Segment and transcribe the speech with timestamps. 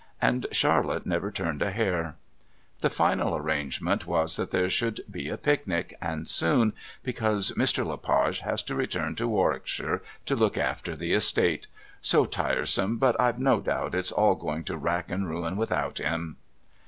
[0.19, 2.15] and Charlotte never turned a hair.
[2.79, 7.85] The final arrangement was that there should be a picnic and soon, because "Mr.
[7.85, 11.67] Le Page has to return to Warwickshire to look after the Estate
[12.01, 16.37] so tiresome, but I've no doubt it's all going to wrack and ruin without him."